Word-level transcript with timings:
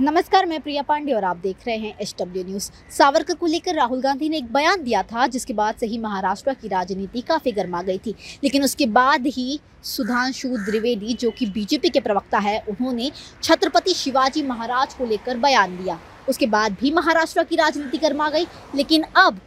नमस्कार, 0.00 0.46
मैं 0.46 0.60
प्रिया 0.60 0.82
पांडे 0.82 1.12
और 1.12 1.24
आप 1.24 1.36
देख 1.36 1.56
रहे 1.66 1.76
हैं 1.76 1.98
एच 2.00 2.14
डब्ल्यू 2.22 2.44
न्यूज़। 2.44 2.70
सावरकर 2.90 3.34
को 3.34 3.46
लेकर 3.46 3.74
राहुल 3.74 4.00
गांधी 4.00 4.28
ने 4.28 4.36
एक 4.36 4.52
बयान 4.52 4.82
दिया 4.82 5.02
था, 5.02 5.26
जिसके 5.26 5.54
बाद 5.54 5.74
से 5.74 5.86
ही 5.86 5.98
महाराष्ट्र 5.98 6.54
की 6.54 6.68
राजनीति 6.68 7.20
काफ़ी 7.20 7.52
गर्मा 7.52 7.82
गई 7.82 7.98
थी। 7.98 8.14
लेकिन 8.44 8.64
उसके 8.64 8.86
बाद 8.86 9.26
ही 9.26 9.60
सुधांशु 9.82 10.48
द्विवेदी, 10.48 11.14
जो 11.14 11.30
कि 11.30 11.46
बीजेपी 11.46 11.88
के 11.88 12.00
प्रवक्ता 12.00 12.38
है, 12.38 12.58
उन्होंने 12.68 13.10
छत्रपति 13.42 13.94
शिवाजी 13.94 14.42
महाराज 14.42 14.94
को 14.94 15.06
लेकर 15.06 15.36
बयान 15.36 15.76
दिया। 15.76 15.98
उसके 16.28 16.46
बाद 16.46 16.76
भी 16.80 16.90
महाराष्ट्र 16.90 17.44
की 17.44 17.56
राजनीति 17.56 17.98
गर्मा 17.98 18.30
गई, 18.30 18.46
लेकिन 18.74 19.02
अब, 19.02 19.40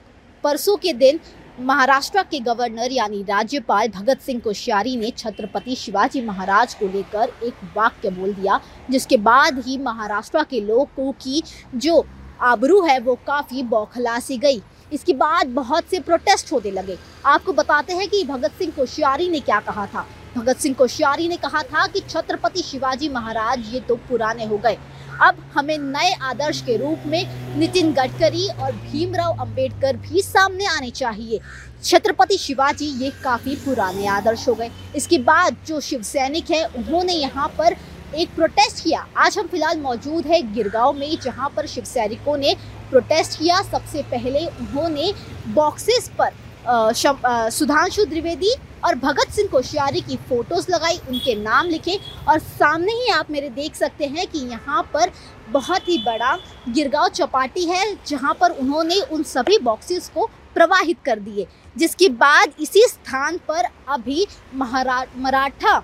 परसों 0.44 0.78
के 0.78 0.94
दिन 0.94 1.20
महाराष्ट्र 1.60 2.22
के 2.22 2.40
गवर्नर 2.40 2.92
यानी 2.92 3.22
राज्यपाल 3.24 3.88
भगत 3.88 4.20
सिंह 4.22 4.40
कोश्यारी 4.40 4.96
ने 4.98 5.10
छत्रपति 5.12 5.76
शिवाजी 5.76 6.22
महाराज 6.22 6.74
को 6.74 6.88
लेकर 6.88 7.32
एक 7.44 7.64
वाक्य 7.78 8.10
बोल 8.10 8.34
दिया, 8.34 8.60
जिसके 8.90 9.18
बाद 9.18 9.62
ही 9.68 9.78
महाराष्ट्र 9.78 10.44
के 10.44 10.60
लोगों 10.62 11.12
की 11.14 11.42
जो 11.76 12.06
आबरू 12.42 12.82
है 12.82 13.00
वो 13.00 13.16
काफ़ी 13.28 13.64
बौखला 13.64 14.20
सी 14.20 14.38
गई। 14.38 14.62
इसके 14.94 15.14
बाद 15.14 15.48
बहुत 15.48 15.86
से 15.92 16.00
प्रोटेस्ट 16.00 16.52
होने 16.54 16.72
लगे। 16.72 16.98
आपको 17.26 17.54
बताते 17.54 17.94
हैं 17.94 18.08
कि 18.08 18.24
भगत 18.24 18.52
सिंह 18.52 18.74
कोश्यारी 18.76 19.30
ने 19.30 19.40
क्या 19.40 19.60
कहा 19.60 19.86
था। 19.86 20.06
भगत 20.36 20.58
सिंह 20.58 20.76
कोश्यारी 20.76 21.28
ने 21.28 21.38
कहा 21.38 21.64
था 21.64 21.88
कि 21.88 22.00
छत्रपति 22.00 22.62
शिवाजी 22.62 23.10
महाराज 23.10 23.74
ये 23.74 23.80
तो 23.80 23.96
पुराने 24.10 24.46
हो 24.46 24.58
गए। 24.58 24.78
अब 25.22 25.38
हमें 25.54 25.78
नए 25.78 26.12
आदर्श 26.24 26.62
के 26.62 26.78
रूप 26.78 27.04
में 27.06 27.58
नितिन 27.58 27.92
गडकरी 27.94 28.48
और 28.50 28.72
भीमराव 28.74 29.42
अंबेडकर 29.42 29.98
भी 30.00 30.22
सामने 30.22 30.66
आने 30.68 30.90
चाहिए। 30.92 31.40
छत्रपति 31.84 32.38
शिवाजी 32.38 32.86
ये 33.04 33.10
काफ़ी 33.24 33.56
पुराने 33.56 34.08
आदर्श 34.08 34.48
हो 34.48 34.54
गए। 34.56 34.72
इसके 34.96 35.18
बाद 35.20 35.58
जो 35.68 35.80
शिव 35.82 36.02
सैनिक 36.04 36.52
है, 36.52 36.64
उन्होंने 36.68 37.14
यहाँ 37.14 37.48
पर 37.58 37.76
एक 38.16 38.30
प्रोटेस्ट 38.36 38.84
किया। 38.84 39.06
आज 39.18 39.38
हम 39.38 39.48
फ़िलहाल 39.48 39.80
मौजूद 39.82 40.28
है 40.28 40.42
गिरगांव 40.54 40.94
में, 40.94 41.18
जहाँ 41.22 41.50
पर 41.56 41.68
शिव 41.68 41.84
सैनिकों 41.86 42.38
ने 42.38 42.56
प्रोटेस्ट 42.90 43.40
किया। 43.40 43.62
सबसे 43.64 44.04
पहले 44.12 44.46
उन्होंने 44.46 45.14
बॉक्सेस 45.54 46.12
पर 46.20 47.50
सुधांशु 47.52 48.06
द्विवेदी 48.06 48.54
और 48.88 48.96
भगत 48.96 49.32
सिंह 49.32 49.48
कोश्यारी 49.50 50.02
की 50.02 50.16
फ़ोटोज़ 50.20 50.72
लगाई, 50.72 51.00
उनके 51.10 51.34
नाम 51.36 51.68
लिखे 51.68 52.00
और 52.30 52.40
सामने 52.40 52.92
ही 52.94 53.10
आप 53.12 53.32
मेरे 53.32 53.50
देख 53.52 53.76
सकते 53.76 54.06
हैं 54.06 54.28
कि 54.28 54.40
यहाँ 54.42 54.84
पर 54.94 55.12
बहुत 55.52 55.88
ही 55.90 55.98
बड़ा 56.06 56.36
गिरगांव 56.70 57.08
चौपाटी 57.10 57.66
है, 57.66 57.86
जहाँ 58.08 58.34
पर 58.42 58.52
उन्होंने 58.54 59.00
उन 59.04 59.24
सभी 59.26 59.58
बॉक्सेस 59.60 60.10
को 60.10 60.26
प्रवाहित 60.56 60.98
कर 61.06 61.20
दिए, 61.20 61.48
जिसके 61.76 62.10
बाद 62.12 62.54
इसी 62.62 62.88
स्थान 62.88 63.38
पर 63.48 63.68
अभी 63.90 64.26
महारा, 64.56 65.04
मराठा 65.18 65.80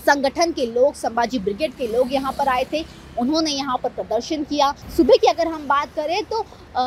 संगठन 0.00 0.52
के 0.52 0.66
लोग, 0.66 0.94
संभाजी 0.94 1.38
ब्रिगेड 1.38 1.74
के 1.76 1.86
लोग 1.88 2.12
यहाँ 2.12 2.32
पर 2.32 2.48
आए 2.48 2.64
थे। 2.72 2.84
उन्होंने 3.18 3.50
यहाँ 3.50 3.76
पर 3.82 3.88
प्रदर्शन 3.90 4.44
किया। 4.44 4.72
सुबह 4.96 5.16
की 5.16 5.26
अगर 5.28 5.48
हम 5.48 5.66
बात 5.68 5.94
करें 5.96 6.22
तो 6.24 6.44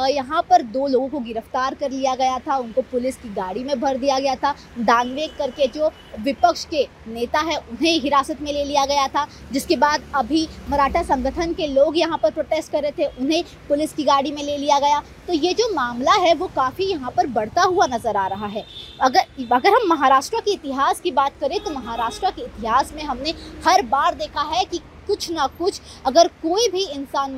यहाँ 0.07 0.41
पर 0.49 0.61
दो 0.63 0.87
लोगों 0.87 1.07
को 1.09 1.19
गिरफ़्तार 1.19 1.73
कर 1.75 1.91
लिया 1.91 2.13
गया 2.15 2.37
था। 2.39 2.55
उनको 2.57 2.81
पुलिस 2.91 3.15
की 3.17 3.29
गाड़ी 3.31 3.63
में 3.63 3.79
भर 3.79 3.97
दिया 3.97 4.19
गया 4.19 4.35
था। 4.35 4.53
दानवेग 4.79 5.37
करके 5.37 5.67
जो 5.69 5.91
विपक्ष 6.19 6.63
के 6.65 6.83
नेता 7.07 7.39
है, 7.39 7.57
उन्हें 7.57 7.99
हिरासत 8.01 8.41
में 8.41 8.51
ले 8.53 8.63
लिया 8.63 8.85
गया 8.85 9.07
था। 9.07 9.25
जिसके 9.51 9.75
बाद 9.77 10.03
अभी 10.15 10.47
मराठा 10.69 11.01
संगठन 11.03 11.53
के 11.53 11.67
लोग 11.67 11.97
यहाँ 11.97 12.17
पर 12.17 12.31
प्रोटेस्ट 12.31 12.71
कर 12.71 12.81
रहे 12.81 12.91
थे, 12.93 13.05
उन्हें 13.05 13.43
पुलिस 13.69 13.93
की 13.93 14.03
गाड़ी 14.03 14.31
में 14.31 14.43
ले 14.43 14.57
लिया 14.57 14.79
गया। 14.79 15.01
तो 15.27 15.33
ये 15.35 15.53
जो 15.53 15.73
मामला 15.75 16.13
है, 16.17 16.33
वो 16.35 16.47
काफ़ी 16.55 16.85
यहाँ 16.85 17.11
पर 17.11 17.27
बढ़ता 17.29 17.61
हुआ 17.63 17.87
नज़र 17.87 18.17
आ 18.17 18.27
रहा 18.27 18.47
है। 18.47 18.65
अगर 19.01 19.53
अगर 19.53 19.69
हम 19.71 19.87
महाराष्ट्र 19.89 20.39
के 20.39 20.51
इतिहास 20.53 20.99
की 21.01 21.11
बात 21.13 21.33
करें 21.41 21.59
तो 21.63 21.71
महाराष्ट्र 21.71 22.29
के 22.29 22.41
इतिहास 22.41 22.91
में 22.95 23.03
हमने 23.03 23.33
हर 23.65 23.81
बार 23.87 24.15
देखा 24.15 24.41
है 24.47 24.63
कि 24.65 24.79
कुछ 25.07 25.29
ना 25.31 25.47
कुछ 25.57 25.79
अगर 26.05 26.27
कोई 26.43 26.67
भी 26.69 26.83
इंसान 26.85 27.35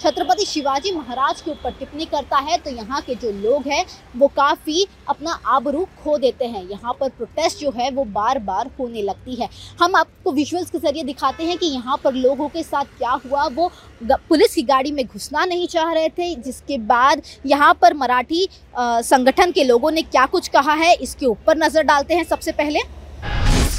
छत्रपति 0.00 0.44
शिवाजी 0.46 0.92
महाराज 0.92 1.40
के 1.40 1.50
ऊपर 1.50 1.70
टिप्पणी 1.72 2.04
करता 2.06 2.38
है 2.38 2.56
तो 2.58 2.70
यहाँ 2.70 3.00
के 3.02 3.14
जो 3.14 3.30
लोग 3.32 3.66
हैं, 3.68 3.84
वो 4.16 4.28
काफ़ी 4.30 4.86
अपना 5.08 5.38
आबरू 5.48 5.84
खो 6.02 6.16
देते 6.18 6.44
हैं। 6.46 6.64
यहाँ 6.64 6.92
पर 7.00 7.08
प्रोटेस्ट 7.10 7.60
जो 7.60 7.70
है, 7.70 7.90
वो 7.90 8.04
बार 8.06 8.38
बार 8.40 8.70
होने 8.78 9.02
लगती 9.02 9.34
है। 9.34 9.48
हम 9.80 9.96
आपको 9.96 10.32
विजुअल्स 10.32 10.70
के 10.70 10.78
ज़रिए 10.78 11.02
दिखाते 11.04 11.44
हैं 11.44 11.56
कि 11.58 11.66
यहाँ 11.66 11.96
पर 12.04 12.14
लोगों 12.14 12.48
के 12.48 12.62
साथ 12.62 12.84
क्या 12.98 13.10
हुआ। 13.24 13.46
वो 13.48 13.70
पुलिस 14.02 14.54
की 14.54 14.62
गाड़ी 14.64 14.92
में 14.92 15.04
घुसना 15.04 15.44
नहीं 15.44 15.66
चाह 15.68 15.92
रहे 15.92 16.08
थे, 16.08 16.34
जिसके 16.36 16.78
बाद 16.80 17.22
यहाँ 17.46 17.72
पर 17.82 17.94
मराठी 17.94 18.48
संगठन 18.74 19.52
के 19.52 19.64
लोगों 19.64 19.90
ने 19.90 20.02
क्या 20.04 20.26
कुछ 20.28 20.48
कहा 20.50 20.74
है, 20.74 20.94
इसके 20.94 21.26
ऊपर 21.26 21.58
नज़र 21.58 21.82
डालते 21.84 22.14
हैं 22.14 22.24
सबसे 22.24 22.52
पहले। 22.52 22.80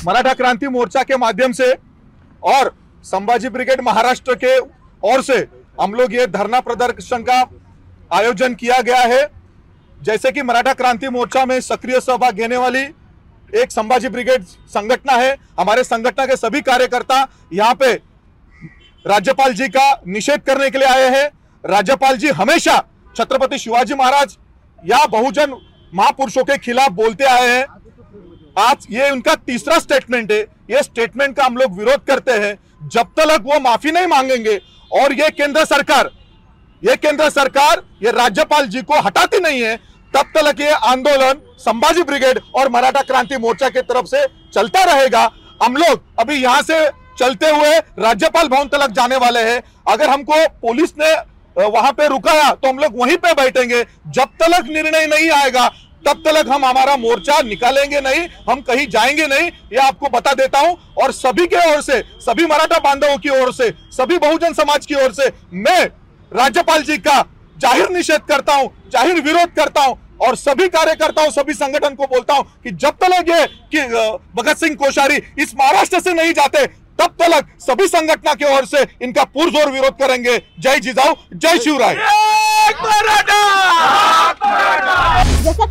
मराठा 0.05 0.33
क्रांति 0.33 0.67
मोर्चा 0.69 1.03
के 1.03 1.17
माध्यम 1.17 1.51
से 1.53 1.73
और 2.43 2.73
संभाजी 3.03 3.49
ब्रिगेड 3.49 3.81
महाराष्ट्र 3.81 4.33
के 4.43 4.57
ओर 5.03 5.21
से 5.23 5.35
हम 5.81 5.93
लोग 5.93 6.13
ये 6.13 6.27
धरना 6.27 6.59
प्रदर्शन 6.61 7.23
का 7.23 7.39
आयोजन 8.11 8.53
किया 8.55 8.79
गया 8.81 9.01
है। 9.03 9.27
जैसे 9.97 10.31
कि 10.31 10.41
मराठा 10.41 10.73
क्रांति 10.73 11.09
मोर्चा 11.09 11.45
में 11.45 11.59
सक्रिय 11.61 11.99
सहभाग 11.99 12.35
घेने 12.35 12.57
वाली 12.57 12.83
एक 13.53 13.71
संभाजी 13.71 14.09
ब्रिगेड 14.09 14.43
संगठन 14.43 15.09
है। 15.11 15.35
हमारे 15.59 15.83
संगठना 15.83 16.25
के 16.25 16.35
सभी 16.37 16.61
कार्यकर्ता 16.61 17.27
यहाँ 17.53 17.75
पे 17.75 17.93
राज्यपाल 19.05 19.53
जी 19.53 19.67
का 19.69 19.91
निषेध 20.07 20.41
करने 20.41 20.69
के 20.69 20.77
लिए 20.77 20.87
आए 20.87 21.09
हैं। 21.11 21.29
राज्यपाल 21.63 22.17
जी 22.17 22.29
हमेशा 22.31 22.77
छत्रपति 23.15 23.57
शिवाजी 23.57 23.93
महाराज 23.93 24.37
या 24.83 25.05
बहुजन 25.07 25.59
महापुरुषों 25.93 26.43
के 26.43 26.57
खिलाफ 26.57 26.91
बोलते 26.93 27.23
आए 27.25 27.47
हैं। 27.49 27.65
आज 28.61 28.85
ये 28.91 29.09
उनका 29.11 29.35
तीसरा 29.37 29.79
स्टेटमेंट 29.79 30.31
है। 30.31 30.41
ये 30.69 30.83
स्टेटमेंट 30.83 31.35
का 31.37 31.45
हम 31.45 31.57
लोग 31.57 31.77
विरोध 31.79 32.05
करते 32.05 32.31
हैं। 32.33 32.57
जब 32.85 33.13
तक 33.19 33.43
वो 33.43 33.59
माफ़ी 33.59 33.91
नहीं 33.91 34.07
मांगेंगे, 34.07 34.59
और 34.91 35.13
ये 35.13 35.29
केंद्र 35.31 35.65
सरकार, 35.65 36.09
ये 36.81 36.95
केंद्र 36.97 37.29
सरकार, 37.31 37.81
ये 38.03 38.11
राज्यपाल 38.11 38.67
जी 38.67 38.81
को 38.81 38.99
हटाती 39.01 39.39
नहीं 39.41 39.61
है, 39.61 39.75
तब 40.13 40.31
तक 40.35 40.59
ये 40.61 40.71
आंदोलन 40.85 41.41
संभाजी 41.59 42.03
ब्रिगेड 42.03 42.39
और 42.55 42.69
मराठा 42.71 43.01
क्रांति 43.03 43.37
मोर्चा 43.37 43.69
की 43.69 43.81
तरफ़ 43.83 44.05
से 44.07 44.25
चलता 44.53 44.83
रहेगा। 44.85 45.29
हम 45.61 45.77
लोग 45.77 46.01
अभी 46.19 46.35
यहाँ 46.35 46.61
से 46.61 46.87
चलते 47.19 47.49
हुए 47.49 47.77
राज्यपाल 47.99 48.47
भवन 48.47 48.67
तक 48.69 48.91
जाने 48.91 49.17
वाले 49.17 49.39
हैं। 49.43 49.61
अगर 49.87 50.09
हमको 50.09 50.47
पुलिस 50.61 50.93
ने 50.99 51.13
वहाँ 51.55 51.91
पे 51.93 52.07
रुकाया 52.07 52.49
तो 52.51 52.69
हम 52.69 52.79
लोग 52.79 52.99
वहीं 52.99 53.17
पे 53.17 53.33
बैठेंगे। 53.33 53.83
जब 54.09 54.29
तक 54.39 54.67
निर्णय 54.67 55.05
नहीं 55.07 55.29
आएगा 55.31 55.65
तब 56.05 56.23
तक 56.25 56.49
हम 56.49 56.65
हमारा 56.65 56.95
मोर्चा 56.97 57.39
निकालेंगे 57.41 57.99
नहीं, 58.01 58.27
हम 58.49 58.61
कहीं 58.61 58.87
जाएँगे 58.87 59.27
नहीं, 59.27 59.49
ये 59.73 59.77
आपको 59.79 60.09
बता 60.09 60.33
देता 60.33 60.59
हूँ। 60.59 60.77
और 60.97 61.11
सभी 61.13 61.45
के 61.47 61.57
ओर 61.71 61.81
से, 61.81 62.01
सभी 62.21 62.45
मराठा 62.45 62.79
बांधवों 62.79 63.17
की 63.17 63.29
ओर 63.31 63.53
से, 63.53 63.69
सभी 63.91 64.17
बहुजन 64.19 64.53
समाज 64.53 64.85
की 64.85 64.95
ओर 64.95 65.13
से 65.13 65.31
मैं 65.55 65.85
राज्यपाल 66.31 66.83
जी 66.83 66.97
का 66.99 67.21
ज़ाहिर 67.57 67.89
निषेध 67.89 68.21
करता 68.29 68.55
हूँ, 68.55 68.69
ज़ाहिर 68.91 69.21
विरोध 69.21 69.53
करता 69.55 69.81
हूँ 69.81 69.97
और 70.21 70.35
सभी 70.37 70.67
कार्यकर्ताओं, 70.69 71.29
सभी 71.31 71.53
संगठन 71.53 71.95
को 71.95 72.05
बोलता 72.05 72.33
हूँ 72.33 72.45
कि 72.63 72.71
जब 72.71 72.97
तक 73.03 73.29
ये 73.29 73.45
कि 73.71 73.81
भगत 74.35 74.57
सिंह 74.57 74.75
कोश्यारी 74.75 75.21
इस 75.37 75.53
महाराष्ट्र 75.55 75.99
से 75.99 76.13
नहीं 76.13 76.33
जाते, 76.33 76.65
तब 76.99 77.15
तक 77.21 77.47
सभी 77.61 77.87
संगठन 77.87 78.33
की 78.35 78.45
ओर 78.47 78.65
से 78.65 78.85
इनका 79.01 79.23
पुरजोर 79.25 79.71
विरोध 79.71 79.97
करेंगे। 79.99 80.37
जय 80.59 80.79
जिजाऊ, 80.79 81.15
जय 81.35 81.59
शिवराय। 81.59 81.95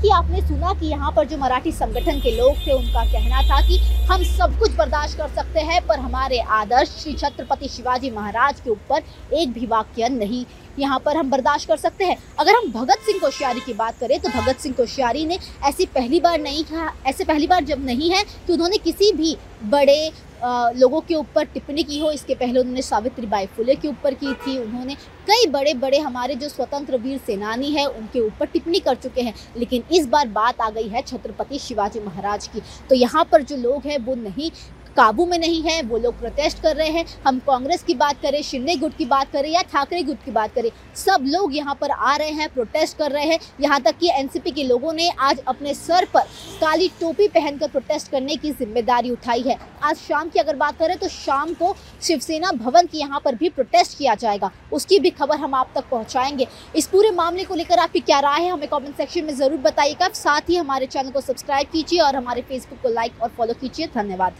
कि 0.02 0.08
आपने 0.10 0.40
सुना 0.42 0.72
कि 0.74 0.86
यहाँ 0.86 1.10
पर 1.16 1.26
जो 1.28 1.36
मराठी 1.38 1.72
संगठन 1.72 2.18
के 2.20 2.30
लोग 2.36 2.56
थे, 2.56 2.72
उनका 2.72 3.04
कहना 3.04 3.42
था 3.42 3.60
कि 3.66 3.76
हम 4.06 4.22
सब 4.26 4.58
कुछ 4.58 4.72
बर्दाश्त 4.76 5.18
कर 5.18 5.28
सकते 5.34 5.60
हैं, 5.60 5.80
पर 5.86 5.98
हमारे 5.98 6.40
आदर्श 6.52 6.88
श्री 6.92 7.12
छत्रपति 7.14 7.68
शिवाजी 7.68 8.10
महाराज 8.10 8.60
के 8.60 8.70
ऊपर 8.70 9.02
एक 9.34 9.52
भी 9.52 9.66
वाक्य 9.66 10.08
नहीं। 10.08 10.44
यहाँ 10.78 10.98
पर 11.04 11.16
हम 11.16 11.30
बर्दाश्त 11.30 11.68
कर 11.68 11.76
सकते 11.76 12.04
हैं। 12.04 12.16
अगर 12.40 12.56
हम 12.56 12.70
भगत 12.72 12.98
सिंह 13.06 13.18
कोश्यारी 13.20 13.60
की 13.60 13.72
बात 13.74 13.98
करें 14.00 14.18
तो 14.20 14.28
भगत 14.30 14.60
सिंह 14.60 14.74
कोश्यारी 14.74 15.24
ने 15.26 15.38
ऐसी 15.64 15.86
पहली 15.94 16.20
बार 16.20 16.40
नहीं 16.40 16.64
कहा, 16.64 16.92
ऐसे 17.06 17.24
पहली 17.24 17.46
बार 17.46 17.64
जब 17.64 17.84
नहीं 17.86 18.10
है 18.10 18.22
कि 18.46 18.52
उन्होंने 18.52 18.78
किसी 18.80 19.12
भी 19.12 19.36
बड़े 19.66 20.10
लोगों 20.44 21.00
के 21.00 21.14
ऊपर 21.14 21.44
टिप्पणी 21.44 21.82
की 21.82 21.98
हो, 21.98 22.10
इसके 22.12 22.34
पहले 22.34 22.60
उन्होंने 22.60 22.82
सावित्री 22.82 23.26
बाई 23.26 23.46
फुले 23.46 23.74
के 23.74 23.88
ऊपर 23.88 24.14
की 24.14 24.32
थी, 24.36 24.58
उन्होंने 24.58 24.94
कई 25.28 25.46
बड़े 25.48 25.74
बड़े 25.76 25.98
हमारे 26.00 26.34
जो 26.34 26.48
स्वतंत्र 26.48 26.98
वीर 26.98 27.18
सेनानी 27.26 27.70
हैं, 27.72 27.86
उनके 27.86 28.20
ऊपर 28.20 28.46
टिप्पणी 28.46 28.80
कर 28.80 28.94
चुके 28.96 29.22
हैं, 29.22 29.34
लेकिन 29.56 29.82
इस 29.92 30.06
बार 30.08 30.28
बात 30.30 30.60
आ 30.60 30.70
गई 30.70 30.88
है 30.88 31.02
छत्रपति 31.02 31.58
शिवाजी 31.60 32.00
महाराज 32.00 32.46
की। 32.46 32.62
तो 32.88 32.94
यहाँ 32.96 33.24
पर 33.32 33.42
जो 33.42 33.56
लोग 33.58 33.86
हैं, 33.86 33.98
वो 33.98 34.14
नहीं, 34.16 34.50
काबू 34.96 35.24
में 35.26 35.38
नहीं 35.38 35.62
है, 35.62 35.80
वो 35.82 35.98
लोग 35.98 36.18
प्रोटेस्ट 36.18 36.62
कर 36.62 36.76
रहे 36.76 36.88
हैं। 36.88 37.04
हम 37.24 37.38
कांग्रेस 37.46 37.82
की 37.82 37.94
बात 37.94 38.20
करें, 38.22 38.40
शिंदे 38.42 38.74
गुट 38.76 38.96
की 38.96 39.04
बात 39.06 39.30
करें 39.32 39.48
या 39.50 39.62
ठाकरे 39.62 40.02
गुट 40.02 40.24
की 40.24 40.30
बात 40.30 40.54
करें, 40.54 40.70
सब 40.96 41.24
लोग 41.26 41.54
यहाँ 41.56 41.74
पर 41.80 41.90
आ 41.90 42.16
रहे 42.16 42.30
हैं 42.30 42.48
प्रोटेस्ट 42.48 42.96
कर 42.98 43.10
रहे 43.10 43.26
हैं। 43.26 43.38
यहाँ 43.60 43.80
तक 43.80 43.98
कि 43.98 44.10
एनसीपी 44.10 44.50
के 44.50 44.64
लोगों 44.64 44.92
ने 44.92 45.08
आज 45.20 45.40
अपने 45.40 45.74
सर 45.74 46.04
पर 46.14 46.26
काली 46.60 46.88
टोपी 47.00 47.28
पहनकर 47.30 47.68
प्रोटेस्ट 47.68 48.10
करने 48.10 48.36
की 48.36 48.50
ज़िम्मेदारी 48.52 49.10
उठाई 49.10 49.42
है। 49.42 49.58
आज 49.82 49.96
शाम 49.98 50.28
की 50.28 50.38
अगर 50.38 50.56
बात 50.56 50.78
करें 50.78 50.96
तो 50.98 51.08
शाम 51.08 51.52
को 51.54 51.74
शिवसेना 52.02 52.50
भवन 52.54 52.86
के 52.86 52.98
यहाँ 52.98 53.20
पर 53.24 53.34
भी 53.34 53.48
प्रोटेस्ट 53.50 53.96
किया 53.98 54.14
जाएगा। 54.14 54.50
उसकी 54.72 54.98
भी 54.98 55.10
खबर 55.12 55.38
हम 55.38 55.54
आप 55.54 55.72
तक 55.74 55.88
पहुँचाएँगे। 55.90 56.46
इस 56.76 56.86
पूरे 56.86 57.10
मामले 57.12 57.44
को 57.44 57.54
लेकर 57.54 57.78
आपकी 57.78 58.00
क्या 58.00 58.20
राय 58.20 58.42
है, 58.42 58.50
हमें 58.50 58.68
कॉमेंट 58.68 58.96
सेक्शन 58.96 59.24
में 59.24 59.34
ज़रूर 59.36 59.58
बताइएगा। 59.60 60.08
साथ 60.14 60.48
ही 60.48 60.56
हमारे 60.56 60.86
चैनल 60.86 61.10
को 61.10 61.20
सब्सक्राइब 61.20 61.68
कीजिए 61.72 62.00
और 62.00 62.16
हमारे 62.16 62.42
फेसबुक 62.42 62.78
को 62.82 62.88
लाइक 62.90 63.22
और 63.22 63.32
फॉलो 63.36 63.54
कीजिए। 63.60 63.86
धन्यवाद। 63.94 64.36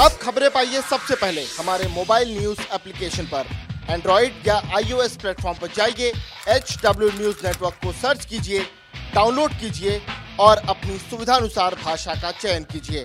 अब 0.00 0.18
खबरें 0.22 0.48
पाइए 0.50 0.80
सबसे 0.82 1.14
पहले। 1.16 1.44
हमारे 1.50 1.88
मोबाइल 1.90 2.36
न्यूज़ 2.38 2.60
एप्लीकेशन 2.74 3.26
पर। 3.26 3.46
एंड्रॉइड 3.90 4.46
या 4.46 4.56
आईओएस 4.76 5.16
प्लेटफॉर्म 5.16 5.58
पर 5.58 5.68
जाइए। 5.76 6.12
एच 6.48 6.76
डब्ल्यू 6.84 7.10
न्यूज़ 7.10 7.46
नेटवर्क 7.46 7.74
को 7.84 7.92
सर्च 7.94 8.24
कीजिए 8.24 8.66
डाउनलोड 9.14 9.52
कीजिए 9.60 10.00
और 10.40 10.62
अपनी 10.68 10.98
सुविधानुसार 11.00 11.74
भाषा 11.84 12.14
का 12.14 12.30
चयन 12.32 12.64
कीजिए। 12.72 13.04